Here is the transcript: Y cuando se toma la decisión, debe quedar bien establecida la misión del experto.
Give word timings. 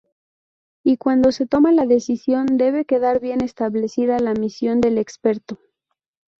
Y 0.83 0.97
cuando 0.97 1.31
se 1.31 1.45
toma 1.45 1.71
la 1.71 1.85
decisión, 1.85 2.47
debe 2.57 2.85
quedar 2.85 3.19
bien 3.19 3.41
establecida 3.43 4.17
la 4.19 4.33
misión 4.33 4.81
del 4.81 4.97
experto. 4.97 5.59